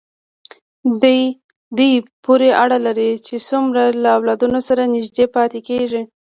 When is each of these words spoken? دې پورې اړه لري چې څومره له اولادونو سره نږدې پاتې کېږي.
دې 1.79 1.91
پورې 2.25 2.49
اړه 2.63 2.77
لري 2.85 3.11
چې 3.25 3.35
څومره 3.49 3.81
له 4.03 4.09
اولادونو 4.17 4.59
سره 4.69 4.81
نږدې 4.95 5.25
پاتې 5.35 5.59
کېږي. 5.69 6.01